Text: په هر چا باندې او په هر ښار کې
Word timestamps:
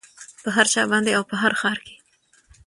په 0.43 0.49
هر 0.55 0.65
چا 0.73 0.81
باندې 0.91 1.11
او 1.17 1.23
په 1.29 1.35
هر 1.41 1.53
ښار 1.59 1.77
کې 1.85 1.95